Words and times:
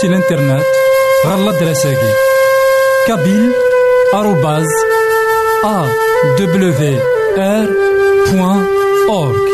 سي 0.00 0.06
الانترنت 0.06 0.64
غالا 1.26 1.58
دراساكي 1.60 2.12
كابيل 3.06 3.52
آروباز 4.14 4.66
أ 5.64 5.86
دبليو 6.38 6.72
آر 7.38 7.68
بوان 8.32 8.66
أورك 9.08 9.50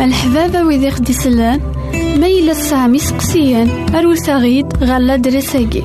الحبابة 0.00 0.62
ويدي 0.62 0.90
خدي 0.90 1.12
سلان 1.12 1.60
ما 2.20 2.52
سامي 2.52 2.98
سقسيان 2.98 3.94
أروساغيد 3.94 4.84
غالا 4.84 5.16
دراساكي 5.16 5.84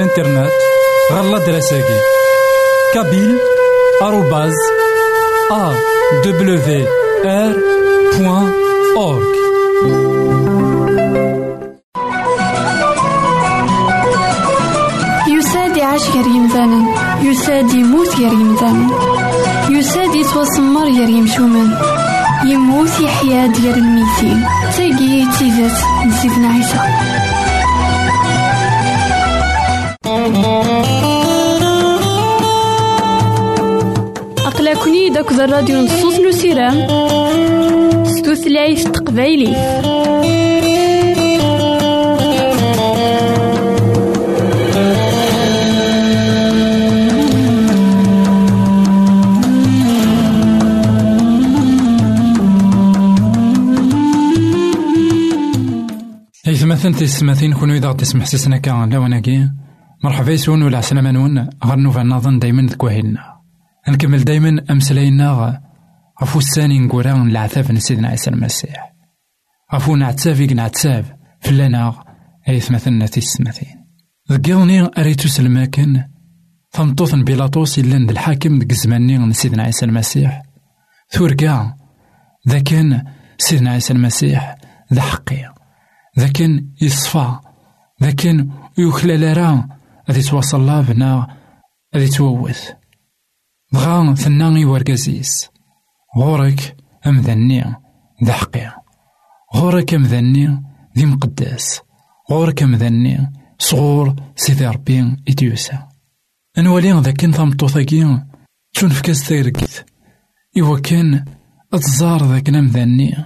الانترنت 0.00 0.52
غالا 1.12 1.38
دراساكي 1.38 2.00
كابيل 2.94 3.38
آروباز 4.02 4.54
أ 5.52 5.72
دبليو 6.24 6.86
آر 7.24 7.52
بوان 8.18 8.52
أورك 8.96 9.26
يساد 15.28 15.76
يعيش 15.76 16.02
غير 16.10 16.26
يمثالا 16.26 16.80
يساد 17.22 17.74
يموت 17.74 18.08
غير 18.16 18.32
يمثالا 18.32 18.86
يساد 19.70 20.14
يتوسمر 20.14 20.84
غير 20.84 21.08
يمشومان 21.08 21.78
يموت 22.44 23.00
يحيا 23.00 23.46
ديال 23.46 23.78
الميتين 23.78 24.44
تاقي 24.76 25.26
تيزات 25.38 25.78
نسيتنا 26.06 26.48
عيسى. 26.48 27.29
أبيد 34.90 35.16
أكد 35.16 35.40
الراديو 35.40 35.80
نصوص 35.80 36.20
نسيرام 36.20 36.74
ستوثلايف 38.04 38.84
تقبايلي. 38.84 39.50
إثمثن 56.48 56.92
تسمثين 56.92 57.52
كونو 57.52 57.74
إذا 57.74 57.92
تسمح 57.92 58.24
سسنا 58.24 58.56
كان 58.56 58.90
لوناكي 58.90 59.48
مرحبا 60.04 60.32
يسون 60.32 60.62
ولا 60.62 60.78
عسلامة 60.78 61.10
نون. 61.10 61.48
غير 61.64 61.78
نوفا 61.78 62.02
نظن 62.02 62.38
دايما 62.38 62.62
ذكواهلنا 62.62 63.29
نكمل 63.88 64.24
دايما 64.24 64.64
أمسلاينا 64.70 65.60
غفو 66.22 66.38
الساني 66.38 66.78
نقولان 66.78 67.30
العتاب 67.30 67.72
نسيدنا 67.72 68.08
عيسى 68.08 68.30
المسيح. 68.30 68.92
غفو 69.74 69.96
نعتاب 69.96 70.40
يك 70.40 70.52
نعتاب 70.52 71.04
فلانا 71.40 72.04
أيث 72.48 72.70
مثلنا 72.70 73.06
تيسمثين 73.06 73.86
ذكيرني 74.32 74.90
أريتو 74.98 75.28
سلماكن 75.28 76.04
تمطوث 76.72 77.14
بيلاطوس 77.14 77.78
إلا 77.78 77.98
ند 77.98 78.10
الحاكم 78.10 78.58
ديك 78.58 78.70
الزماني 78.70 79.18
نسيدنا 79.18 79.62
عيسى 79.62 79.84
المسيح. 79.84 80.42
ثوركا 81.10 81.74
ذاكن 82.48 83.02
سيدنا 83.38 83.70
عيسى 83.70 83.92
المسيح 83.92 84.54
ذا 84.94 85.02
حقي. 85.02 85.54
ذاكن 86.18 86.66
يصفى. 86.82 87.38
ذاكن 88.02 88.50
يخلال 88.78 89.36
راه 89.36 89.68
غادي 90.10 90.22
توصل 90.22 90.66
لا 90.66 90.80
بنا 90.80 91.36
غادي 91.94 92.08
تووث. 92.08 92.79
بغا 93.72 94.14
ثناغي 94.14 94.64
ورقازيس 94.64 95.50
غورك 96.16 96.76
أمذني 97.06 97.74
ذا 98.24 98.32
حقي 98.32 98.72
غورك 99.56 99.94
أمذني 99.94 100.62
ذي 100.98 101.06
مقدس 101.06 101.80
غورك 102.30 102.62
أمذني 102.62 103.32
صغور 103.58 104.16
سيدي 104.36 104.66
ربي 104.66 105.16
إديوسا 105.28 105.88
أنوالي 106.58 106.92
ذاك 106.92 107.26
ثمطوثاكي 107.26 108.22
تون 108.74 108.88
في 108.90 109.02
كاس 109.02 109.28
تيركيت 109.28 109.84
إوا 110.58 110.78
كان 110.78 111.24
أتزار 111.72 112.24
ذاك 112.24 112.50
نمذني 112.50 113.16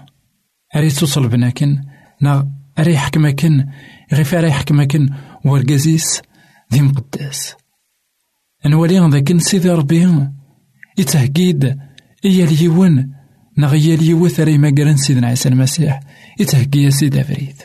أري 0.77 0.91
توصل 0.91 1.29
بناكن 1.29 1.85
نا 2.21 2.51
أري 2.79 2.95
يحكمكن 2.95 3.67
غير 4.13 4.39
أري 4.39 4.49
يحكمكن 4.49 5.09
ورقازيس 5.45 6.23
ذي 6.73 6.81
مقدس 6.81 7.57
نولي 8.67 9.09
ذاك 9.11 9.41
سيدي 9.41 9.71
ربي. 9.71 10.29
يتهقيد 10.99 11.79
إيا 12.25 12.47
ليون 12.47 13.15
نغ 13.59 13.73
إيا 13.73 13.97
ليوث 13.97 14.41
راي 14.41 14.59
مقرن 14.59 14.97
سيدنا 14.97 15.27
عيسى 15.27 15.49
المسيح. 15.49 16.01
يتهقي 16.41 16.79
يا 16.79 16.91
سيدي 16.91 17.25
فريد 17.25 17.57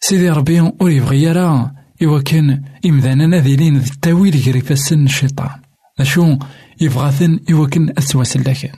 سيدي 0.00 0.30
ربي 0.30 0.60
أور 0.60 0.90
يبغي 0.90 1.22
يرى 1.22 1.70
إوا 2.02 2.20
كان 2.20 2.62
إمذانا 2.86 3.26
ناذلين 3.26 3.78
ذي 3.78 3.90
التاويل 3.90 4.34
يجري 4.34 4.60
فسن 4.60 5.04
الشيطان. 5.04 5.60
أشو 6.00 6.36
يبغاثن 6.80 7.40
إوا 7.50 7.66
كان 7.66 7.90
أتواسل 7.90 8.40
لكن 8.40 8.68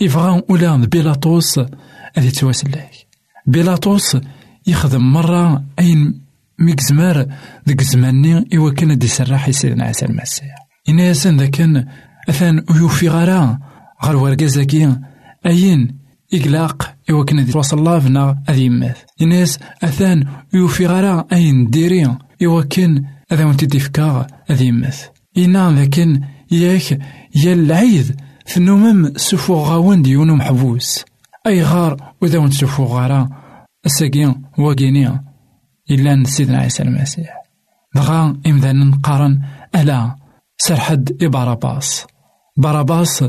يبغى 0.00 0.42
أولا 0.50 0.76
بيلاطوس 0.76 1.60
أذي 2.18 2.30
تواسل 2.30 2.70
لك 2.70 2.90
بيلاطوس 3.46 4.16
يخدم 4.66 5.12
مرة 5.12 5.64
أين 5.78 6.20
ميكزمار 6.58 7.26
ذيك 7.68 7.82
زماني 7.82 8.48
إوا 8.56 8.70
كان 8.70 8.98
دي 8.98 9.06
سراح 9.06 9.50
سيدنا 9.50 9.84
عيسى 9.84 10.06
المسيح. 10.06 10.63
إنا 10.88 11.02
ياسن 11.02 11.36
ذا 11.36 11.46
كان 11.46 11.86
أثان 12.28 12.64
يوفي 12.76 13.08
غرا 13.08 13.58
غير 14.04 14.16
ورقازاكي 14.16 14.96
أين 15.46 15.98
إقلاق 16.34 16.94
إوا 17.10 17.24
كان 17.24 17.44
دي 17.44 17.58
وصل 17.58 17.78
الله 17.78 17.98
فينا 17.98 18.42
أذي 18.48 18.64
يمث 18.64 18.96
إناس 19.22 19.58
أثان 19.82 20.24
يوفي 20.54 20.86
غرا 20.86 21.26
أين 21.32 21.70
ديري 21.70 22.16
إوا 22.42 22.62
كان 22.62 23.04
أذا 23.32 23.44
ونتي 23.44 23.66
ديفكا 23.66 24.26
أذي 24.50 24.66
يمث 24.66 25.04
إنا 25.38 25.80
لكن 25.80 26.20
ياك 26.50 26.98
يا 27.34 27.52
العيد 27.52 28.20
ثنومم 28.46 29.12
سفو 29.16 29.54
غاون 29.54 30.02
ديونو 30.02 30.34
محبوس 30.36 31.04
أي 31.46 31.62
غار 31.62 32.12
وإذا 32.22 32.38
ونت 32.38 32.52
سفو 32.52 32.84
غارا 32.84 33.28
الساقين 33.86 34.42
واقيني 34.58 35.20
إلا 35.90 36.24
سيدنا 36.24 36.58
عيسى 36.58 36.82
المسيح. 36.82 37.44
سرحد 40.58 41.22
إباراباس 41.22 42.06
باراباس. 42.56 43.24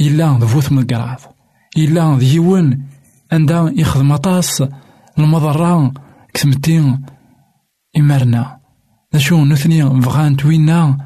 إلا 0.00 0.38
ذفوث 0.40 0.72
من 0.72 0.78
القراض. 0.78 1.20
إلا 1.76 2.16
ذيون 2.16 2.82
عندها 3.32 3.70
يخدم 3.76 4.12
أطاس 4.12 4.64
المضرة 5.18 5.92
كثمتين 6.34 7.06
إمرنا. 7.96 8.60
نشو 9.14 9.44
نثني 9.44 9.84
بغان 9.84 10.36
توينا 10.36 10.98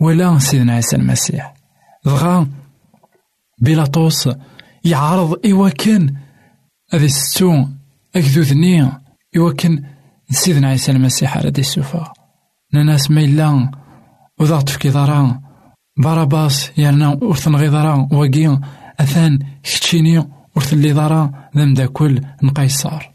ولا 0.00 0.38
سيدنا 0.38 0.72
عيسى 0.72 0.96
المسيح. 0.96 1.54
دغا 2.04 2.46
بيلاطوس 3.58 4.28
يعرض 4.84 5.46
إوا 5.46 5.68
كان 5.68 6.16
هذي 6.92 7.08
ستو 7.08 7.66
أكذوذني 8.16 8.90
إوا 9.36 9.52
كان 9.52 9.84
سيدنا 10.30 10.68
عيسى 10.68 10.92
المسيح 10.92 11.36
على 11.36 11.50
دي 11.50 11.60
السوفا 11.60 12.12
ناس 12.72 13.10
ما 13.10 13.20
إلا 13.20 13.70
وضغط 14.42 14.68
في 14.68 14.78
كيضارا 14.78 15.40
باراباس 15.96 16.70
يالنا 16.76 17.08
ورثن 17.22 17.56
غيضارا 17.56 18.08
واقي 18.12 18.60
أثان 19.00 19.38
كتشيني 19.62 20.18
ورث 20.56 20.72
اللي 20.72 20.92
ضارا 20.92 21.32
ذا 21.56 21.64
مداكل 21.64 22.20
نقيصار 22.42 23.12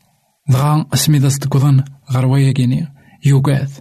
دغا 0.49 0.85
أسمي 0.93 1.17
ذا 1.17 1.29
صدقضن 1.29 1.83
غير 2.11 2.25
وياكيني 2.25 2.87
يوقاذ. 3.25 3.71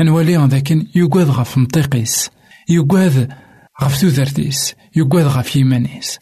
أنوالي 0.00 0.36
ذاكن 0.36 0.86
يوقاذ 0.94 1.30
غف 1.30 1.58
مطيقيس. 1.58 2.30
يوقاذ 2.68 3.26
غف 3.82 3.96
ثوثرتيس 3.96 4.74
يوقاذ 4.96 5.26
غف 5.26 5.56
يمانيس. 5.56 6.18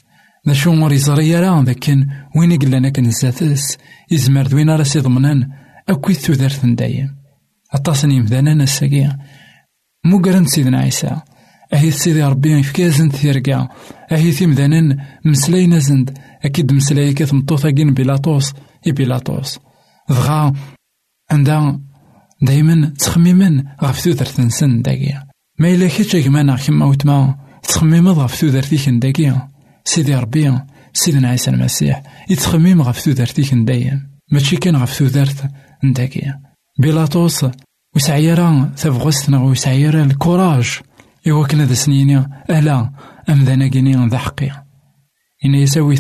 ذا 0.47 0.53
شو 0.53 0.73
مور 0.73 0.93
يزري 0.93 1.37
راه 1.37 1.63
ذاكن 1.63 2.07
وين 2.37 2.53
يقلنا 2.53 2.89
كان 2.89 3.11
زاتس 3.11 3.79
يزمر 4.11 4.47
دوين 4.47 4.71
راسي 4.71 5.01
ضمنان 5.01 5.51
أكويت 5.89 6.19
ثوثرت 6.19 6.67
دايم. 6.67 7.17
أطاسني 7.75 8.21
مذانا 8.21 8.55
نساقي 8.55 9.17
مقرن 10.07 10.47
سيدنا 10.47 10.79
عيسى. 10.79 11.17
أهي 11.75 11.91
سيدي 11.91 12.23
ربي 12.25 12.53
يفكازن 12.53 13.11
ثيرقا 13.11 13.69
أهي 14.13 14.33
ثمذانا 14.33 14.97
مسلاينا 15.25 15.79
زند. 15.79 16.19
أكيد 16.45 16.73
مسلاي 16.73 17.13
كيف 17.13 17.35
مطوثاقين 17.35 17.95
بيلاطوس؟ 17.95 18.53
إي 18.87 18.93
بيلاطوس. 18.93 19.59
دغا 20.09 20.53
عندها 21.31 21.81
دايما 22.43 22.93
تخميما 22.99 23.65
غف 23.83 23.99
ثوثرت 24.01 24.41
نسن 24.41 24.83
داكيا 24.83 25.27
ما 25.59 25.75
إلا 25.75 25.89
كيتش 25.89 26.17
كمانا 26.17 26.57
كيما 26.57 26.87
وتما 26.87 27.39
تخميما 27.63 28.11
غف 28.11 28.35
ثوثرتيك 28.35 28.89
داكيا 28.89 29.49
سيدي 29.85 30.15
ربي 30.15 30.59
سيدنا 30.93 31.29
عيسى 31.29 31.51
المسيح 31.51 32.03
يتخميم 32.31 32.83
غف 32.83 32.99
ثوثرتيك 32.99 33.55
دايم 33.55 34.11
ماشي 34.33 34.57
كان 34.57 34.77
غف 34.77 34.93
ثوثرت 34.93 35.51
نداكيا 35.85 36.41
بيلاطوس 36.79 37.47
وسعيرا 37.97 38.73
تبغستنا 38.77 39.39
وسعيرا 39.39 40.03
الكوراج. 40.03 40.81
إوا 41.29 41.47
كنا 41.47 41.65
ذا 41.65 41.75
سنيني 41.75 42.19
ألا 42.51 42.91
أم 43.29 43.45
ذا 43.45 43.57
ناقيني 43.57 44.09
ذا 44.09 44.19
حقي 44.19 44.51
إنا 45.45 45.59
يساوي 45.59 45.95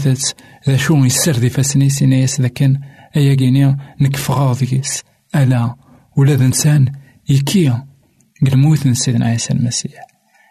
ذا 0.68 0.76
شو 0.76 1.04
يسر 1.04 1.32
ذي 1.32 1.50
فاسنيس 1.50 2.02
إنا 2.02 2.16
يس 2.16 2.40
ذا 2.40 2.48
كان 2.48 2.80
أيا 3.16 3.34
كيني 3.34 3.76
نكفغا 4.00 4.54
ذيس 4.54 5.02
ألا 5.34 5.74
ولا 6.16 6.34
ذا 6.34 6.46
إنسان 6.46 6.92
يكي 7.28 7.82
قلموت 8.46 8.88
سيدنا 8.88 9.26
عيسى 9.26 9.52
المسيح. 9.52 10.06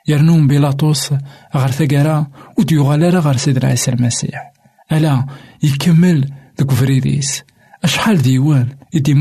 يرنون 0.08 0.48
بيلاطوس 0.48 1.14
غير 1.56 1.72
ثقرا 1.72 2.28
وديوغالا 2.58 3.20
غير 3.20 3.38
سيدنا 3.38 3.70
عيسى 3.70 3.92
المسيح. 3.92 4.54
ألا 4.92 5.26
يكمل 5.64 6.32
ذوك 6.60 6.72
فريديس 6.72 7.44
أشحال 7.84 8.22
ديوان 8.22 8.68
يدي 8.94 9.14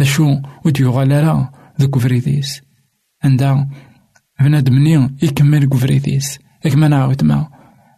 ذا 0.00 0.04
شو 0.04 0.36
وديوغالا 0.64 1.50
ذوك 1.80 1.98
فريديس 1.98 2.62
عندها 3.24 3.68
بنادم 4.40 5.16
يكمل 5.22 5.68
كفريتيس 5.68 6.38
ياك 6.64 6.76
ما 6.76 6.88
نعاود 6.88 7.24
ما 7.24 7.48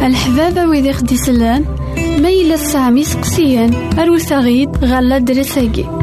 الحبابة 0.04 0.66
ويدي 0.66 0.94
خدي 0.94 1.18
سلان 1.18 1.66
ميلا 1.98 2.56
سقسيان 3.04 3.74
أروساغيد 4.00 4.86
غالا 4.86 5.18
دريساكي 5.18 6.03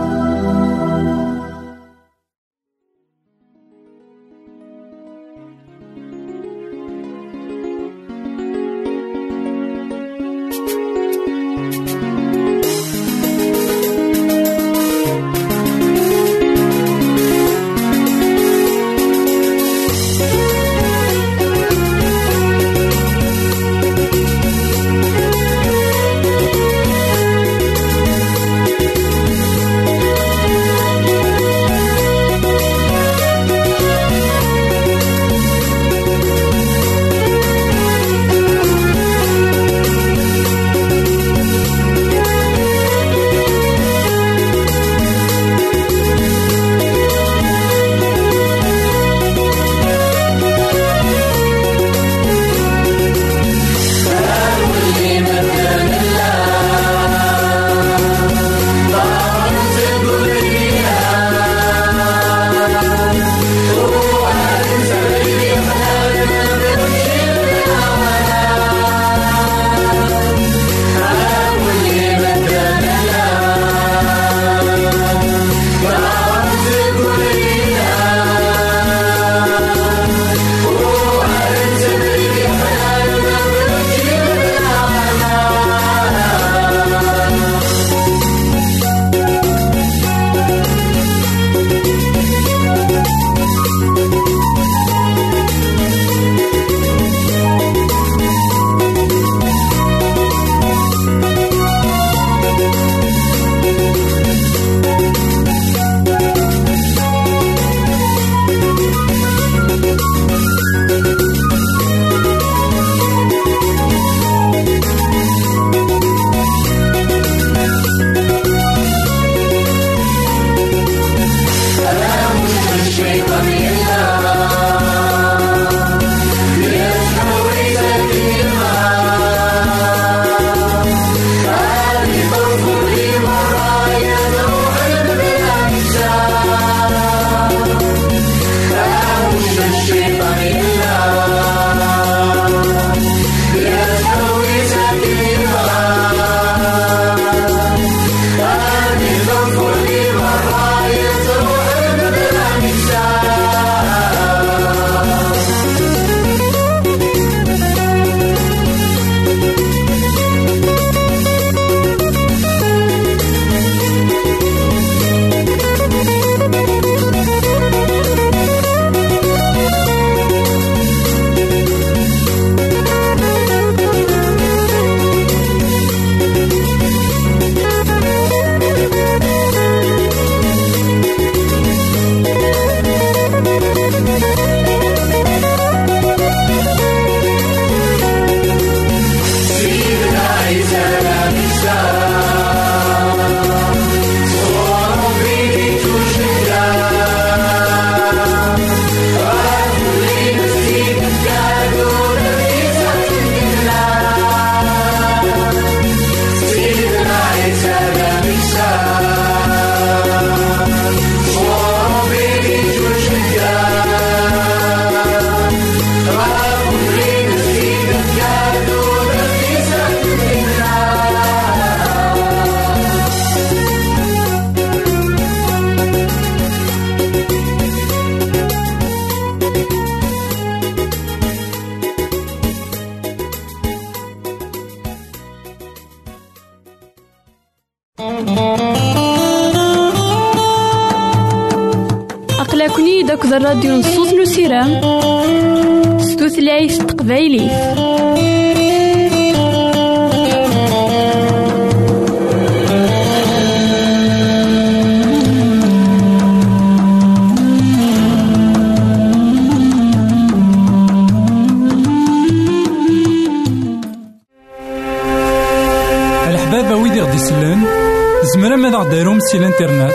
ماذا 268.55 268.77
غديرهم 268.77 269.19
سي 269.19 269.37
الإنترنت 269.37 269.93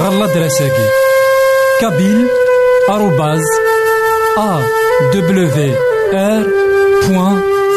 غالا 0.00 0.26
دراساكي 0.26 0.88
كابيل 1.80 2.28
آروباز 2.90 3.44
أ 4.38 4.62
دبليو 5.14 5.95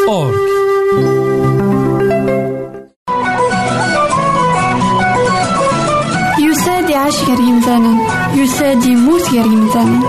أورك 0.08 0.34
يساد 6.40 6.90
يعيش 6.90 7.24
غير 7.24 7.40
يمثالا 7.40 7.98
يساد 8.34 8.84
يموت 8.84 9.30
غير 9.32 9.46
يمثالا 9.46 10.00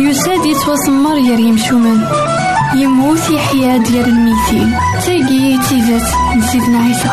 يساد 0.00 0.46
يتوسمر 0.46 1.14
غير 1.14 1.38
يمشومان 1.40 2.04
يموت 2.76 3.30
يحيا 3.30 3.76
ديال 3.76 4.08
الميتين. 4.08 4.70
تاقي 5.06 5.58
تيزات 5.68 6.36
نسيتنا 6.36 6.78
عيسى 6.78 7.08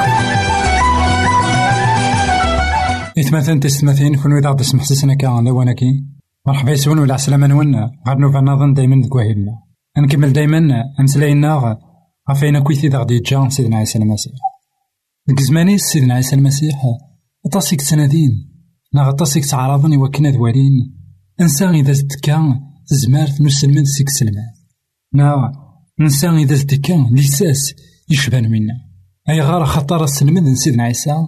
إثمثن 3.20 3.60
تستمثين 3.60 4.16
كون 4.16 4.38
إذا 4.38 4.50
غدي 4.50 4.64
تسمح 4.64 4.84
سسنا 4.84 5.14
كا 5.14 5.28
لواناكي 5.28 6.04
مرحبا 6.48 6.72
يسون 6.72 7.00
ولا 7.00 7.14
عسلامة 7.14 7.48
نون 7.48 7.76
غاد 8.08 8.18
نوفا 8.18 8.40
نظن 8.40 8.74
دايما 8.74 9.02
دكواهيلنا 9.02 9.65
نكمل 9.98 10.34
دايما 10.34 10.84
أمسلاينا 11.00 11.80
غفاينا 12.30 12.60
كويثي 12.60 12.88
إذا 12.88 12.98
غدي 12.98 13.16
يتجا 13.16 13.50
سيدنا 13.50 13.78
عيسى 13.78 14.00
المسيح. 14.00 14.34
ديك 15.28 15.40
سيدنا 15.80 16.14
عيسى 16.14 16.36
المسيح 16.36 16.82
أطاسيك 17.46 17.82
تسنادين 17.82 18.32
نا 18.94 19.10
أطاسيك 19.10 19.46
تعرضن 19.46 19.94
يوكنا 19.94 20.30
دوالين. 20.30 20.96
إنسان 21.42 21.76
إذا 21.76 21.92
زدكا 21.92 22.60
زمارت 22.86 23.42
نسلمد 23.42 23.84
سيك 23.84 24.10
سلمان. 24.10 24.54
نا 25.14 25.52
إنسان 26.02 26.38
إذا 26.38 26.56
زدكا 26.56 27.10
لساس 27.12 27.74
يشبان 28.10 28.52
منا. 28.52 28.74
أي 29.30 29.42
غار 29.42 29.66
خطر 29.66 30.04
السلمد 30.04 30.54
سيدنا 30.54 30.84
عيسى 30.84 31.28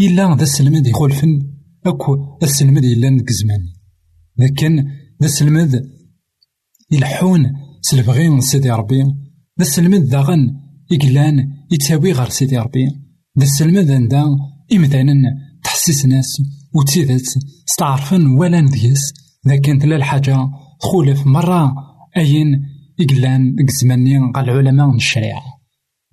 إلا 0.00 0.34
ذا 0.34 0.42
السلمد 0.42 0.86
يخولفن 0.86 1.50
أكو 1.86 2.38
السلمد 2.42 2.84
إلا 2.84 3.10
ندك 3.10 3.30
زماني 3.30 3.72
لكن 4.36 4.76
ذا 5.22 5.26
السلمد 5.26 5.90
يلحون 6.92 7.52
سلبغين 7.82 8.40
سيدي 8.40 8.70
ربي. 8.70 9.02
ذا 9.58 9.64
السلمد 9.66 10.08
داغن 10.08 10.56
يقلان 10.90 11.48
يتساوي 11.70 12.12
غير 12.12 12.28
سيدي 12.28 12.58
ربي. 12.58 12.86
ذا 13.38 13.44
السلمد 13.44 13.90
عندها 13.90 14.26
إمثالا 14.72 15.14
تحسيس 15.64 16.06
ناس 16.06 16.42
وتسيدات 16.74 17.22
ستعرفن 17.66 18.26
ولا 18.26 18.60
نديس 18.60 19.12
لكن 19.46 19.78
تلا 19.78 19.96
الحاجة 19.96 20.36
تخولف 20.80 21.26
مرة 21.26 21.74
أين 22.16 22.62
يقلان 22.98 23.54
ديك 23.54 23.68
الزماني 23.68 24.32
قال 24.34 24.50
العلماء 24.50 24.94
الشريعة. 24.94 25.42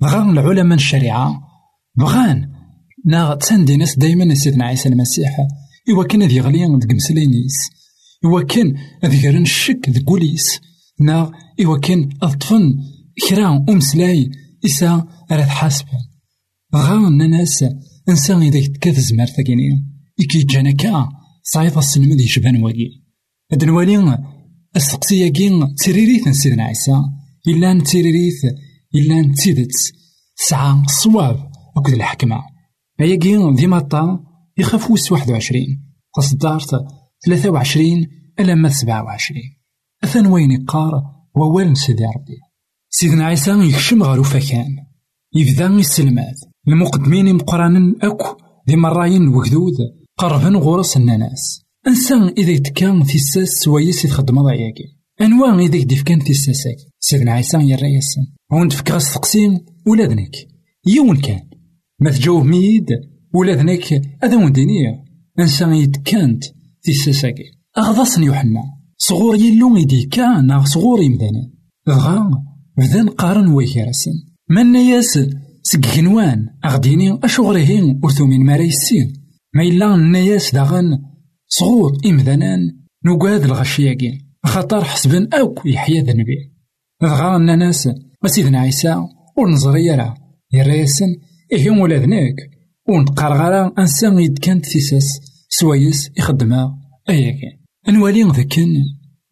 بغان 0.02 0.30
العلماء 0.30 0.78
الشريعة. 0.78 1.42
بغان 1.98 2.50
نا 3.06 3.36
تساندي 3.36 3.78
ناس 3.78 3.98
دايما 3.98 4.34
سيدنا 4.34 4.66
عيسى 4.66 4.90
المسيح. 4.90 5.38
إوا 5.90 6.04
كان 6.04 6.24
ذي 6.24 6.40
غليان 6.40 6.80
ديك 6.80 6.92
مسلينيس 6.92 7.54
إوا 8.26 8.42
كان 8.42 8.76
ذي 9.06 9.30
غرن 9.30 9.42
الشك 9.42 9.90
ذي 9.90 10.00
كوليس 10.00 10.60
نا 11.00 11.32
إوا 11.66 11.78
كان 11.78 12.10
أطفن 12.22 12.78
كرا 13.30 13.66
أمسلاي 13.70 14.32
إسا 14.66 15.08
راه 15.32 15.46
تحاسبن 15.46 15.90
غان 16.76 17.30
ناس 17.30 17.66
إنسان 18.10 18.42
إذا 18.42 18.58
يتكاث 18.58 19.00
زمار 19.00 19.28
ثاكيني 19.28 19.86
إكي 20.22 20.44
جانا 20.44 20.72
كا 20.72 21.10
صعيد 21.44 21.78
السلم 21.78 22.14
ذي 22.14 22.28
شبان 22.28 22.64
واقي. 22.64 22.90
هاد 23.52 23.64
نوالي 23.64 24.18
السقسية 24.76 25.28
كين 25.28 25.76
تريريث 25.76 26.30
سيدنا 26.30 26.64
عيسى 26.64 27.02
إلا 27.48 27.84
تريريث 27.84 28.46
إلا 28.96 29.22
نتيدت. 29.22 29.72
ساعة 30.50 30.84
الصواب 30.84 31.52
وكذا 31.78 31.96
الحكمة. 31.96 32.44
أيا 33.02 33.16
كين 33.16 33.56
ديما 33.56 33.80
طا 33.80 34.24
يخاف 34.58 34.92
وس 34.92 35.12
واحد 35.12 35.30
وعشرين. 35.30 35.84
تصدارت 36.16 36.86
ثلاثة 37.26 37.50
وعشرين 37.50 38.08
إلى 38.40 38.56
ما 38.56 38.70
سبعة 38.70 39.04
وعشرين. 39.04 39.57
أثن 40.04 40.26
وين 40.26 40.52
يقار 40.52 40.92
ووال 41.36 41.78
سيدي 41.78 42.04
ربي. 42.04 42.38
سيدنا 42.90 43.26
عيسى 43.26 43.52
يكشم 43.52 44.04
غير 44.04 44.24
فكان. 44.24 44.76
يبدأ 45.36 45.66
يسلمات. 45.66 46.36
المقدمين 46.68 47.36
مقرانا 47.36 47.96
أكو 48.02 48.38
ذي 48.70 48.76
مراين 48.76 49.28
وكذود 49.28 49.74
قربن 50.18 50.56
غورس 50.56 50.98
الناس 50.98 51.62
إنسان 51.88 52.34
إذا 52.38 52.52
يتكان 52.52 53.04
في 53.04 53.16
الساس 53.16 53.50
سوايس 53.50 54.06
يتخدم 54.06 54.42
ضياكي 54.42 54.98
انواع 55.22 55.60
إذا 55.60 55.76
يدف 55.76 56.04
كان 56.04 56.20
في 56.20 56.30
الساسك 56.30 56.78
سيدنا 57.00 57.32
عيسى 57.32 57.58
يرى 57.58 57.94
ياسن 57.94 58.22
هون 58.52 58.70
تفكر 58.70 58.96
السقسين 58.96 59.66
ولادنك. 59.88 60.36
يون 60.86 61.18
كان. 61.18 61.50
ما 62.00 62.12
تجاوب 62.12 62.46
ميد 62.46 62.86
ولادنك 63.34 64.02
هذا 64.24 64.36
وندينية. 64.36 65.04
إنسان 65.40 65.74
يتكانت 65.74 66.44
في 66.82 66.92
الساسك 66.92 67.36
أغضصن 67.78 68.24
يوحنا. 68.24 68.64
صغور 68.98 69.36
يلو 69.36 69.78
يدي 69.78 70.06
كان 70.06 70.66
صغور 70.66 71.02
يمدانا 71.02 71.52
دغا 71.88 72.32
بدان 72.78 73.10
قارن 73.10 73.48
ويكرسن 73.48 74.12
من 74.50 74.76
ياس 74.76 75.20
سكنوان 75.64 76.46
أغديني 76.66 77.20
أشغرهين 77.24 78.02
أرثومين 78.04 78.46
ماريسين 78.46 79.14
ما 79.54 79.64
إلا 79.64 79.96
الناس 79.96 80.54
داغن 80.54 81.00
صغور 81.48 81.98
إمذانان 82.06 82.60
نقاد 83.06 83.44
الغشياكين 83.44 84.28
خاطر 84.46 84.84
حسبن 84.84 85.28
أوك 85.34 85.62
يحيى 85.66 86.02
ذا 86.02 86.14
نبي 86.14 86.54
دغا 87.02 87.38
ناس 87.38 87.90
وسيدنا 88.24 88.60
عيسى 88.60 88.96
ونظري 89.38 89.86
يرى 89.86 90.14
يريسن 90.54 91.16
إيه 91.52 91.70
ولادناك 91.70 92.36
ونقرغرا 92.90 93.74
أنسان 93.80 94.20
يدكانت 94.20 94.66
ثيساس 94.66 95.20
سوايس 95.50 96.12
يخدما 96.18 96.78
أياكين 97.10 97.57
نوالي 97.90 98.24
ذاكن 98.24 98.84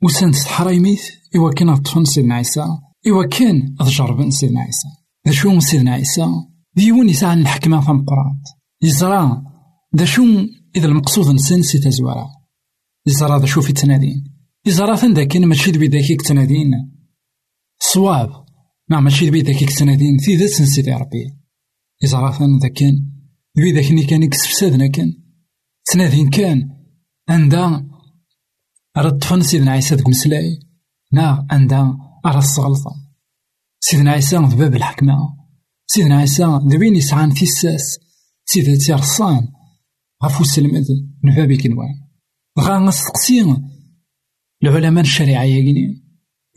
وسان 0.04 0.32
تحرايميت 0.32 1.02
إوا 1.36 1.54
كان 1.54 1.70
أطفن 1.70 2.06
سيدنا 2.06 2.36
عيسى 2.36 2.66
إوا 3.08 3.26
كان 3.26 3.76
أضجربن 3.80 4.32
سيدنا 4.32 4.62
عيسى. 4.62 4.88
ذا 5.28 5.34
شو 5.34 5.60
سيدنا 5.60 5.92
عيسى؟ 5.92 6.28
ديون 6.76 7.10
يسعى 7.10 7.34
الحكمة 7.34 7.82
فمقرات 7.82 8.44
يزرى 8.82 9.42
ذا 9.96 10.06
شو 10.06 10.24
إذا 10.76 10.86
المقصود 10.86 11.36
نسن 11.36 11.62
سي 11.62 11.80
تزوارا. 11.80 12.28
يزرى 13.08 13.40
ذا 13.40 13.46
شو 13.46 13.62
في 13.62 13.74
تنادين. 13.74 14.24
يزرى 14.66 14.98
ثن 14.98 15.14
ذاكن 15.14 15.46
ماشي 15.46 15.72
ذبي 15.72 15.88
ذاكيك 15.88 16.22
تنادين 16.22 16.72
صواب 17.80 18.46
نعم 18.90 19.04
ماشي 19.04 19.28
ذبي 19.28 19.42
ذاكيك 19.42 19.72
تنادين 19.72 20.18
في 20.18 20.36
ذا 20.36 20.48
سن 20.48 20.66
سيدي 20.66 20.94
ربي. 20.94 21.34
يزرى 22.04 22.34
ثن 22.34 22.58
ذاكن 22.58 23.06
ذبي 23.58 23.72
ذاكني 23.72 24.04
كان 24.04 24.24
يكسفسادنا 24.24 24.88
كان. 24.88 25.14
تنادين 25.92 26.30
كان 26.30 26.70
عندها 27.30 27.95
رد 28.98 29.20
طفن 29.20 29.42
سيدنا 29.42 29.72
عيسى 29.72 29.96
ديك 29.96 30.10
مسلاي. 30.10 30.60
نا 31.14 31.48
عندها 31.52 31.98
أرى 32.26 32.38
الصغلطة 32.38 32.92
سيدنا 33.80 34.12
عيسى 34.12 34.48
في 34.48 34.56
باب 34.56 34.76
الحكمة. 34.76 35.14
سيدنا 35.88 36.18
عيسى 36.18 36.60
ذوين 36.68 36.96
يسعان 36.96 37.32
في 37.32 37.44
الساس. 37.44 38.00
سيدنا 38.46 38.78
تيرصان 38.78 39.48
غفو 40.24 40.44
السلمد. 40.44 40.86
من 41.24 41.36
باب 41.36 41.54
كنوان 41.54 41.96
غا 42.60 42.80
نستقسي 42.80 43.58
العلماء 44.64 45.04
الشريعة 45.04 45.44
يقيني. 45.44 46.04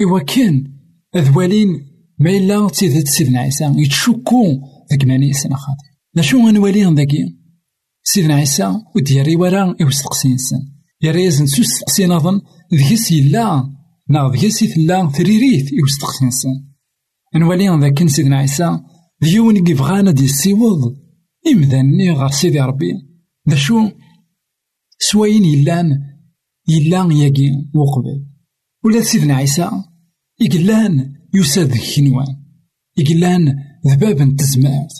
إوا 0.03 0.21
كان 0.21 0.73
أذوالين 1.17 1.69
ما 2.19 2.31
إلا 2.31 2.69
تيدت 2.69 3.09
سيدنا 3.09 3.41
عيسى. 3.41 3.73
يتشكو 3.77 4.61
ذاك 4.91 5.05
ماني 5.05 5.33
سنة 5.33 5.57
خاطر 5.57 5.89
لا 6.15 6.23
شو 6.23 6.47
غنوالي 6.47 6.95
ذاكي؟ 6.95 7.39
سيدنا 8.03 8.35
عيسى 8.35 8.75
ودياري 8.97 9.37
ورا 9.37 9.77
يوستقسي 9.81 10.29
نسن 10.29 10.78
يرى 11.03 11.25
يزن 11.25 11.47
سوس 11.47 11.67
استقسي 11.67 12.07
نظن 12.07 12.41
ذيس 12.75 13.13
يلا 13.13 13.75
نا 14.11 14.31
ذيس 14.33 14.63
يثلا 14.63 15.09
ثريريث 15.09 15.73
يوستقسي 15.73 16.25
نسن 16.25 16.49
نولي 17.37 17.79
ذاك 17.81 18.09
سيدنا 18.09 18.39
عيسى 18.39 18.81
ديون 19.23 19.65
كيبغانا 19.65 20.11
دي 20.11 20.25
السيوض 20.25 20.97
إمذاني 21.53 22.11
غير 22.11 22.29
سيدي 22.29 22.61
ربي. 22.61 22.93
ذا 23.49 23.57
شو 23.57 23.89
سواين 24.99 25.45
يلان 25.45 26.03
يلان 26.69 27.13
ياكي 27.13 27.51
وقبل. 27.75 28.27
ولا 28.85 29.01
سيدنا 29.01 29.35
عيسى 29.35 29.71
يقلان 30.41 31.15
يساد 31.35 31.77
كنوان 31.97 32.27
يقلان 32.97 33.55
ذباب 33.87 34.37
تزمات 34.37 34.93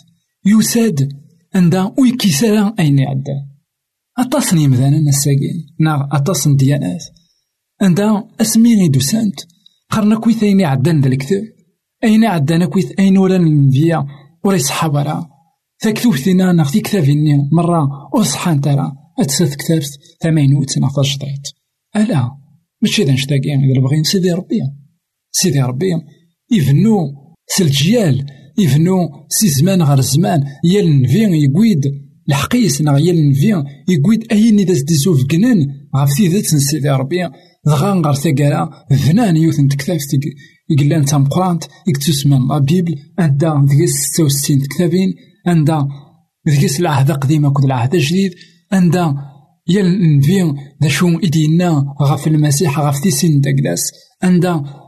يساد 0.45 1.09
عندها 1.55 1.95
ويكيسالا 1.99 2.75
أين 2.79 2.99
يعدى. 2.99 3.48
أطاس 4.19 4.53
يمذانا 4.53 4.97
الساقين 4.97 5.75
نا 5.79 6.09
أطاس 6.11 6.47
ديانات 6.47 7.03
عندها 7.81 8.27
اسمي 8.41 8.87
دوسانت. 8.87 9.39
قرنا 9.89 10.15
كويت 10.19 10.43
أين 10.43 10.61
عدان 10.61 11.01
ذا 11.01 11.07
الكتاب؟ 11.07 11.43
أين 12.03 12.25
عدانا 12.25 12.65
كويت 12.65 12.99
أين 12.99 13.17
ورا 13.17 13.35
الأنبياء؟ 13.35 14.05
ورا 14.43 14.55
يصحى 14.55 14.87
ورا 14.87 15.29
تكتب 15.79 16.15
ثينا 16.15 16.51
ناخ 16.51 16.71
في 16.71 16.79
كتابيني 16.79 17.49
مرة 17.51 17.89
وصحى 18.13 18.59
ترى 18.59 18.91
اتسات 19.19 19.55
كتابت 19.55 19.99
ثمانين 20.21 20.57
وتسعة 20.57 20.91
تجديد 20.91 21.43
ألا 21.95 22.31
ماشي 22.81 23.03
ذا 23.03 23.13
نشتاقي 23.13 23.53
إذا 23.55 23.81
بغينا 23.81 24.03
سيدي 24.03 24.31
ربي. 24.31 24.61
سيدي 25.31 25.61
ربي. 25.61 25.91
يفنو 26.51 26.97
سلجيال. 27.57 28.25
يفنو 28.57 29.25
سي 29.29 29.47
زمان 29.49 29.81
غير 29.81 30.01
زمان 30.01 30.43
يا 30.63 30.81
النبي 30.81 31.43
يقويد. 31.43 32.08
الحقيس 32.29 32.81
نا 32.81 32.97
يا 32.97 33.11
النبي 33.11 33.63
يقويد 33.87 34.31
أين 34.31 34.59
إذا 34.59 34.73
سديسو 34.73 35.17
فكنان 35.17 35.67
غف 35.97 36.13
تيدات 36.17 36.45
سيدي 36.45 36.89
ربي 36.89 37.29
دغا 37.65 37.93
نغار 37.93 38.15
ثقالا 38.15 38.69
فنان 39.05 39.37
يوث 39.37 39.59
نتكتاف 39.59 40.01
يقلان 40.69 41.05
تام 41.05 41.25
قرانت 41.25 41.63
يكتسمن 41.87 42.47
لا 42.47 42.57
بيبل 42.57 42.95
عندها 43.19 43.65
ذيك 43.69 43.89
ستة 43.89 44.23
وستين 44.23 44.59
كتابين 44.61 45.13
عندها 45.47 45.87
ذيك 46.49 46.79
العهد 46.79 47.11
القديم 47.11 47.49
كود 47.49 47.65
العهد 47.65 47.95
الجديد 47.95 48.31
عندها 48.71 49.15
يا 49.67 49.81
النبي 49.81 50.53
ذا 50.83 50.89
شو 50.89 51.07
إدينا 51.23 51.85
غف 52.01 52.27
المسيح 52.27 52.79
غف 52.79 52.99
تيسين 52.99 53.41
داكلاس 53.41 53.91
عندها 54.23 54.78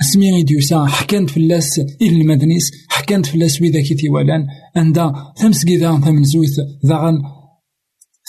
اسمي 0.00 0.42
ديوسا 0.42 0.86
حكانت 0.86 1.30
فلاس 1.30 1.78
إلى 2.02 2.20
المدنيس 2.20 2.70
حكانت 2.88 3.26
فلاس 3.26 3.62
ويدا 3.62 3.80
كي 3.80 3.94
تيوالان 3.94 4.46
عندها 4.76 5.34
ثمسكيدا 5.38 6.00
ثمنزوث 6.00 6.60
ذاغن 6.86 7.22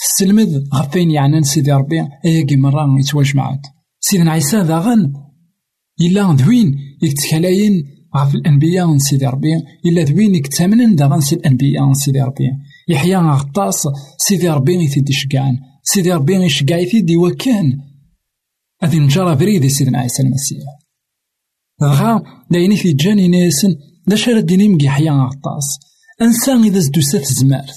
السلمذ 0.04 0.60
غفين 0.74 1.10
يعني 1.10 1.42
سيدي 1.42 1.72
ربي 1.72 2.00
أيا 2.24 2.46
مرة 2.56 2.98
يتواج 3.00 3.36
معاد 3.36 3.60
سيدنا 4.00 4.30
عيسى 4.30 4.56
ذاغن 4.56 5.12
إلا 6.00 6.32
ذوين 6.32 6.78
يتكلاين 7.02 7.84
غف 8.16 8.34
الأنبياء 8.34 8.98
سيدي 8.98 9.26
ربي 9.26 9.48
إلا 9.86 10.02
ذوين 10.02 10.34
يكتامنن 10.34 10.96
داغن 10.96 11.20
سي 11.20 11.34
الأنبياء 11.34 11.92
سيدي 11.92 12.20
ربي. 12.20 12.50
يحيى 12.88 13.16
غطاس 13.16 13.88
سيدي 14.18 14.48
ربي 14.48 14.74
يثيدي 14.74 15.12
شقعان 15.12 15.58
سيدي 15.82 16.12
ربي 16.12 16.34
يشقع 16.34 16.76
يثيدي 16.76 17.16
وكان 17.16 17.78
هذه 18.82 18.98
نجرى 18.98 19.34
بريدي 19.34 19.68
سيدنا 19.68 19.98
عيسى 19.98 20.22
المسيح. 20.22 20.58
غا 21.82 22.22
دايني 22.50 22.76
في 22.76 22.92
جاني 22.92 23.28
ناسن 23.28 23.74
دا 24.06 24.16
شارد 24.16 24.46
ديني 24.46 24.68
مقي 24.68 24.88
حيا 24.88 25.12
غطاس 25.12 25.78
أنسان 26.22 26.64
إذا 26.64 26.78
زدو 26.78 27.00
سات 27.00 27.24
زمارت 27.24 27.74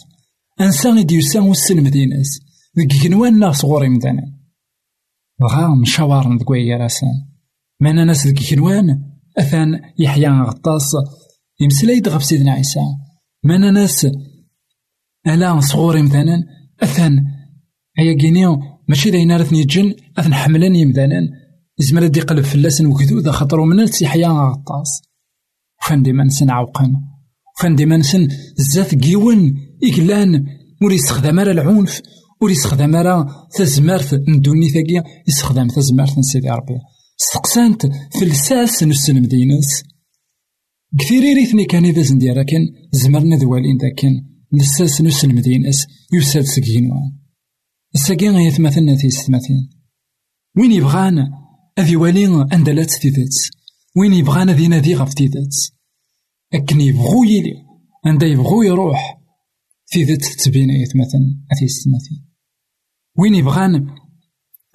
أنسان 0.62 0.98
إذا 0.98 1.14
يسان 1.14 1.44
وسلم 1.44 1.88
ديناس 1.88 2.40
ذك 2.80 3.04
كنوان 3.04 3.40
ناس 3.40 3.56
صغوري 3.56 3.90
مدانا 3.90 4.34
غا 5.44 5.68
مشاور 5.68 6.28
ندقوي 6.28 6.76
راسان 6.76 7.28
مانا 7.80 8.06
ناس 8.06 8.28
ذك 8.28 8.40
كنوان 8.50 9.12
أثان 9.38 9.82
يحيى 10.00 10.30
غطاس 10.30 10.92
يمسلاي 11.60 12.02
غف 12.08 12.24
سيدنا 12.24 12.52
عيسى 12.52 12.80
مانا 13.44 13.72
ناس 13.72 14.08
ألا 15.28 15.60
صغوري 15.60 16.02
مثلا 16.02 16.44
أثان 16.84 17.26
هيا 17.98 18.14
كينيو 18.14 18.60
ماشي 18.88 19.12
داينا 19.12 19.38
رثني 19.38 19.64
جن 19.64 19.96
أثن 20.18 20.34
حملان 20.34 20.76
يمدانان 20.76 21.41
يزمر 21.82 22.08
دي 22.08 22.22
قلب 22.22 22.44
فلاسن 22.44 22.86
وكذوذا 22.86 23.32
خاطرو 23.32 23.66
من 23.66 23.88
سيحيا 23.88 24.28
غطاس 24.28 25.02
وفان 25.82 26.04
ديما 26.04 26.24
نسن 26.24 26.50
عوقن 26.50 26.94
وفان 27.58 27.76
ديما 27.76 27.98
نسن 27.98 28.28
زات 28.56 28.96
كيون 28.96 29.40
إقلان 29.84 30.46
ور 30.82 30.94
يستخدم 30.94 31.40
على 31.40 31.52
العنف 31.52 32.02
ور 32.42 32.52
يستخدم 32.52 32.96
على 32.96 33.26
تزمارت 33.56 34.14
ندوني 34.28 34.70
ثاقيا. 34.70 35.04
يستخدم 35.28 35.68
تزمارت 35.68 36.20
سيدي 36.20 36.50
ربي. 36.50 36.78
استقسانت 37.22 37.82
فلساس 38.20 38.84
نسن 38.84 39.16
مدينس 39.22 39.84
كثير 41.00 41.24
ريثني 41.38 41.66
كان 41.66 41.86
إذا 41.86 42.02
زنديرا 42.02 42.44
كان 42.44 42.62
زمرنا 42.92 43.36
ذوالين 43.36 43.78
ذا 43.78 43.90
كان. 43.98 44.32
لساس 44.54 45.02
نسن 45.02 45.36
مدينس 45.36 45.88
يساد 46.14 46.44
سكينوان 46.44 47.12
الساقين 47.96 48.36
غيث 48.36 48.60
مثلنا 48.60 48.96
تيستماثين 48.96 49.70
وين 50.58 50.72
أذي 51.80 51.96
والي 51.96 52.48
أندلات 52.54 52.92
تيدات 52.92 53.36
وين 53.96 54.14
يبغان 54.14 54.50
ذي 54.50 54.68
نادي 54.68 54.96
غف 54.96 55.14
تيدات 55.14 55.56
أكن 56.54 56.82
يبغو 56.82 57.24
يلي 57.24 57.54
عند 58.06 58.24
يبغو 58.24 58.64
يروح. 58.64 59.22
تيدات 59.88 60.26
تبين 60.26 60.70
يتمثل 60.70 61.38
أتيستماثين 61.52 62.26
وين 63.18 63.36
يبغان 63.36 63.96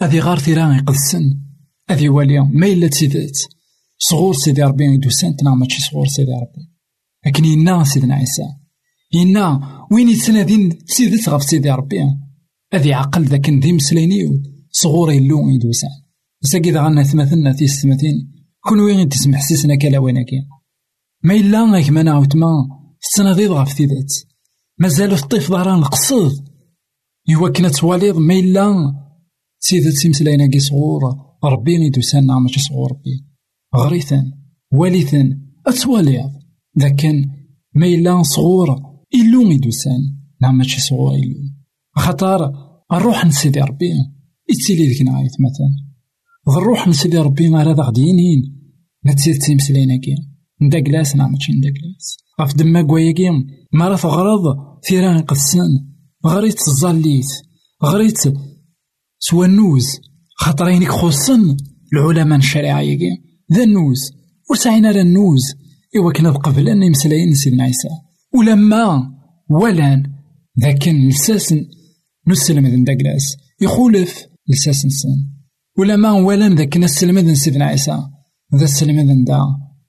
أذي 0.03 0.21
غار 0.21 0.39
ثيران 0.39 0.79
يقدسن 0.79 1.41
أذي 1.91 2.09
والي 2.09 2.41
ما 2.41 2.67
إلا 2.67 2.89
تيدات 2.89 3.39
صغور 3.99 4.35
سيدي 4.35 4.63
ربي 4.63 4.85
يدوسان 4.85 5.37
تنا 5.37 5.55
ماشي 5.55 5.83
صغور 5.83 6.07
سيدي 6.07 6.33
ربي. 6.33 6.71
لكن 7.27 7.45
ينا 7.45 7.85
سيدنا 7.85 8.15
عيسى. 8.15 8.43
ينا 9.13 9.61
وين 9.93 10.09
يتسنادين 10.09 10.79
تيدات 10.79 11.29
غف 11.29 11.43
سيدي 11.43 11.71
ربي؟ 11.71 11.99
أذي 12.75 12.93
عقل 12.93 13.25
ذاك 13.25 13.51
ذي 13.51 13.73
مسلينيو 13.73 14.43
صغور 14.71 15.13
يلو 15.13 15.73
ساقي 15.73 16.06
ذا 16.55 16.83
غانا 16.83 17.03
ثمثلنا 17.03 17.53
في 17.53 17.65
السمتين 17.65 18.33
كون 18.61 18.81
وين 18.81 19.09
تسمح 19.09 19.43
سيسنا 19.43 19.77
كلا 19.77 19.99
ويناكي 19.99 20.37
ما 21.23 21.35
إلا 21.35 21.73
غيك 21.73 21.91
ما 21.91 22.03
نعاوتما 22.03 22.53
السنة 23.03 23.47
غف 23.47 23.73
تيدات 23.73 24.13
مازال 24.79 25.13
الطيف 25.13 25.51
ظهران 25.51 25.79
القصد. 25.79 26.49
يوا 27.29 27.49
كنا 27.49 27.69
تواليض 27.69 28.19
ما 28.19 28.35
إلا 28.35 28.95
سيدة 29.59 29.91
سيمسلاينا 29.91 30.47
كي 30.47 30.61
صغور. 30.61 31.01
ربي 31.45 31.75
يدوسان 31.75 32.27
نعم 32.27 32.43
ماشي 32.43 32.61
صغور 32.61 32.93
ربي. 32.93 33.27
غريثا 33.77 34.33
والثا 34.73 35.39
أتواليض. 35.67 36.33
كان 36.99 37.31
ما 37.75 37.87
إلا 37.87 38.23
صغور 38.23 38.69
إلو 39.15 39.51
يدوسان 39.51 40.01
نعم 40.43 40.59
ماشي 40.59 40.81
صغور 40.81 41.15
إلو. 41.15 41.35
خطر 41.97 42.53
الروح 42.93 43.27
نسيدي 43.27 43.61
ربي. 43.61 43.93
يتسيلي 44.51 44.87
ذيك 44.89 45.03
نعايت 45.03 45.33
مثلا. 45.33 45.86
الروح 46.49 46.89
نسيدي 46.89 47.19
ربي 47.19 47.49
غير 47.49 47.71
هذا 47.73 47.83
غدينين 47.83 48.41
ما 49.05 49.13
تسيد 49.13 49.39
تيمسلاينا 49.39 49.97
كي 49.97 50.15
نداكلاس 50.63 51.17
نعم 51.17 51.33
ماشي 51.33 51.53
نداكلاس 51.53 52.17
غف 52.41 52.55
دما 52.55 52.83
كواياكي 52.83 53.31
ما 53.73 53.89
راه 53.89 53.97
تغرض 53.97 54.43
ثيران 54.89 55.19
قدسان 55.19 55.69
غريت 56.27 56.69
الزاليت 56.69 57.27
غريت 57.85 58.19
سوا 59.19 59.47
النوز 59.47 59.87
خاطرينك 60.37 60.89
خصن 60.89 61.57
العلماء 61.93 62.39
الشريعة 62.39 62.81
يجي 62.81 63.23
ذا 63.53 63.65
النوز 63.65 64.13
وسعينا 64.51 64.89
على 64.89 65.01
النوز 65.01 65.43
إوا 65.97 66.13
كنا 66.13 66.31
قبل 66.31 66.69
أن 66.69 66.83
يمسلاين 66.83 67.35
سيدنا 67.35 67.65
عيسى. 67.65 67.89
ولما 68.35 69.11
ولان 69.51 70.13
ذاك 70.61 70.89
لساس 70.89 71.55
نسلم 72.29 72.67
ذن 72.67 72.85
داكلاس 72.85 73.37
يخولف 73.61 74.27
لساس 74.49 74.87
نسان. 74.87 75.36
ولما 75.79 76.13
ولان 76.13 76.55
ذاك 76.55 76.77
نسلم 76.77 77.19
ذن 77.19 77.35
سيدنا 77.35 77.65
عيسى. 77.65 77.97
ذا 78.55 78.65
السلم 78.65 79.01
ذن 79.01 79.25
دا. 79.25 79.41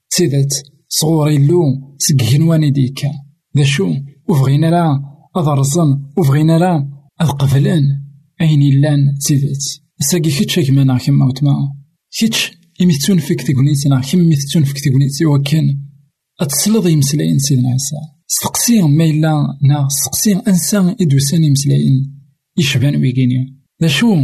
سيدت 0.08 0.52
صغور 0.88 1.30
يلو 1.30 1.62
سكهنواني 1.98 2.70
ديكا 2.70 3.10
ذا 3.56 3.64
شو؟ 3.64 3.94
وفغينا 4.28 4.70
لا. 4.70 5.00
أضرزن 5.36 6.02
وفغينا 6.16 6.58
لا. 6.58 6.88
أذقفلان 7.22 7.82
أين 8.40 8.62
إلان 8.62 9.00
سيدت 9.18 9.62
ساقي 10.00 10.30
كيتش 10.30 10.60
كما 10.60 10.98
كما 10.98 11.26
وتما 11.26 11.54
إمي 12.82 13.20
فيك 13.20 13.42
تقنيت 13.42 13.86
نا 13.86 14.00
كم 14.00 14.20
إمي 14.20 14.36
فيك 14.36 14.80
تقنيت 14.84 15.22
وكان 15.22 15.78
أتسلض 16.40 16.86
يمسلاين 16.86 17.38
سيدنا 17.38 17.70
عيسى. 17.70 17.96
استقسي 18.30 18.82
ما 18.82 19.04
إلا 19.04 19.32
نا. 19.62 19.86
استقسي 19.86 20.32
أنسان 20.48 20.96
إدوسان 21.00 21.44
يمسلاين 21.44 22.20
يشبان 22.58 22.96
ويقيني. 22.96 23.56
ذا 23.82 23.88
شو؟ 23.88 24.16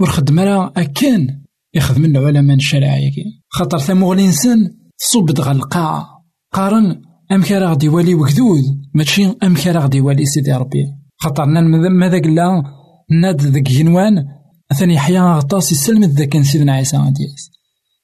ورخدم 0.00 0.38
راه 0.40 0.72
أكان 0.76 1.42
يخدم 1.74 2.04
العلماء 2.04 2.56
الشرعية 2.56 3.12
خاطر 3.48 3.78
ثمو 3.78 4.12
الإنسان 4.12 4.70
تصب 4.98 5.26
دغا 5.26 5.52
القاعة 5.52 6.06
قارن 6.52 7.02
أم 7.32 7.42
كان 7.42 7.62
غدي 7.62 7.88
والي 7.88 8.14
وكذود 8.14 8.64
ماشي 8.94 9.26
أم 9.26 9.54
كان 9.54 9.76
غدي 9.76 10.00
والي 10.00 10.26
سيدي 10.26 10.52
ربي. 10.52 10.84
خاطرنا 11.16 11.60
ماذا 11.88 12.18
قلا 12.18 12.62
ناد 13.10 13.42
ذاك 13.42 13.62
جنوان 13.62 14.24
أثني 14.72 14.94
يحيى 14.94 15.20
غطاس 15.20 15.72
يسلم 15.72 16.04
ذاك 16.04 16.42
سيدنا 16.42 16.72
عيسى 16.72 16.96
غادياس 16.96 17.50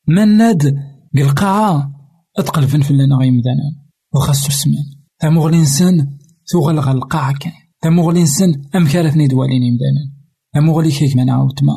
من 0.09 0.37
ناد 0.37 0.77
القاعة 1.19 1.93
أتقل 2.39 2.69
فن 2.69 2.81
فلنا 2.81 3.17
غي 3.17 3.31
مدانا 3.31 3.85
وخاصو 4.15 4.49
السمان. 4.49 4.85
ثمو 5.23 5.49
الإنسان 5.49 6.09
ثوغل 6.53 6.79
القاعة 6.79 7.39
كان. 7.39 7.53
ثمو 7.83 8.11
الإنسان 8.11 8.63
أم 8.77 8.87
كارثني 8.87 9.27
دواليني 9.27 9.71
مدانا 9.71 10.14
ثمو 10.55 10.73
غلي 10.73 10.91
كيك 10.91 11.17
منا 11.17 11.35
عاوتما 11.35 11.73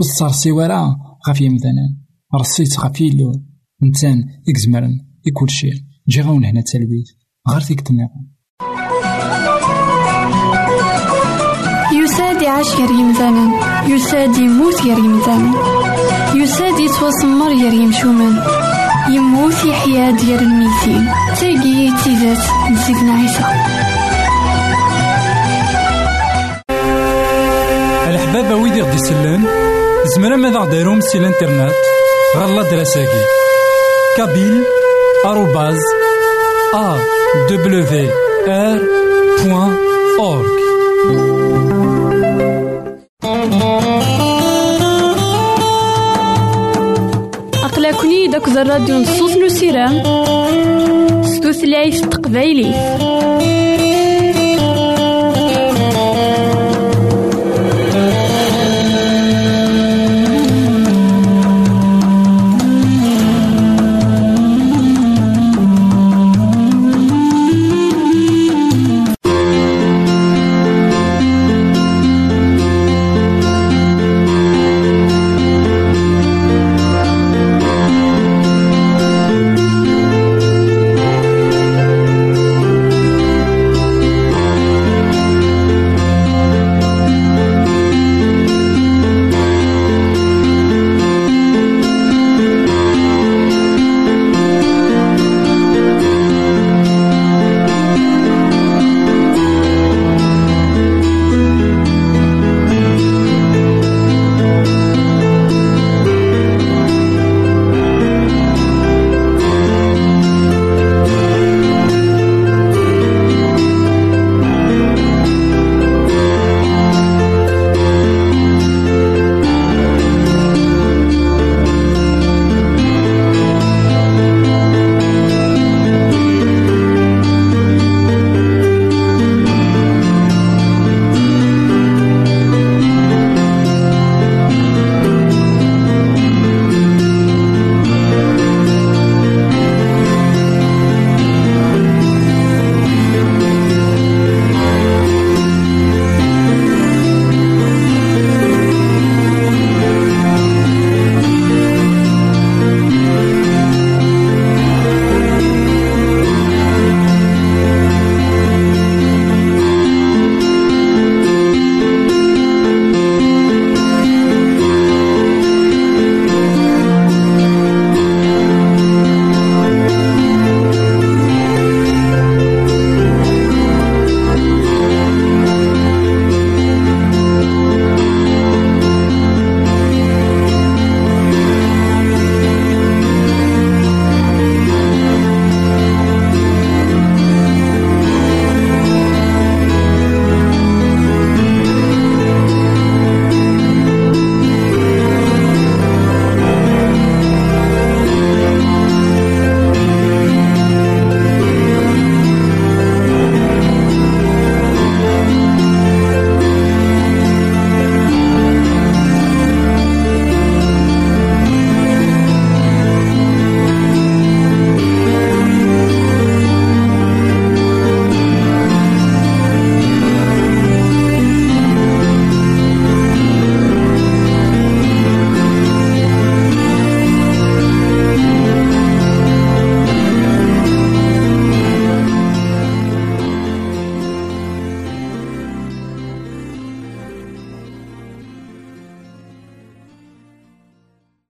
وصار 0.00 0.32
سيوارا 0.32 0.96
غافي 1.28 1.48
مدانا 1.48 1.96
رصيت 2.34 2.80
غافي 2.80 3.08
اللو 3.08 3.32
نتان 3.82 4.24
إكزمرن. 4.48 5.00
يكل 5.26 5.50
شيء 5.50 5.72
جي 6.08 6.20
غاون 6.20 6.44
هنا 6.44 6.60
تلبيت. 6.60 7.08
غير 7.48 7.60
فيك 7.60 7.80
تنيقون 7.80 8.28
يساد 11.94 12.44
عاش 12.44 12.74
غير 12.74 12.90
يمثالا 12.90 13.44
يساد 13.88 14.36
يموت 14.36 14.82
غير 14.82 14.98
يمثالا 14.98 15.52
يساد 16.34 16.80
يتوسمر 16.80 17.50
ير 17.50 17.72
يمشومن 17.72 18.32
يموت 19.14 19.64
يحيى 19.64 20.12
ديال 20.12 20.42
الميتين. 20.42 21.04
تاقي 21.40 22.02
تيزات 22.04 22.70
نسيتنا 22.72 23.12
عيسى. 23.12 23.87
الحبابة 28.48 28.62
ويدي 28.62 28.82
غدي 28.82 28.94
يسلن 28.94 29.44
زمرا 30.16 30.36
ماذا 30.36 30.58
غديرهم 30.58 31.00
سي 31.00 31.18
الانترنت؟ 31.18 31.72
غالا 32.36 32.70
دراساكي 32.70 33.24
كابيل 34.16 34.62
آروباز 35.26 35.78
أ 36.74 36.98
دبليو 37.50 37.84
آر 38.48 38.80
بوان 39.44 39.76
أورك 40.20 40.58
أقلكني 47.64 48.26
داك 48.26 48.48
الراديو 48.48 48.98
نصوص 48.98 49.36
نسيرام 49.36 50.02
ستوثلايف 51.22 52.00
تقبايلي. 52.00 53.67